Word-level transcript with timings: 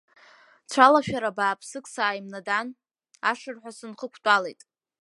Цәалашәара 0.71 1.35
бааԥсык 1.37 1.85
сааимнадан, 1.93 2.67
ашырҳәа 3.29 3.71
сынхықәтәалеит. 3.77 4.61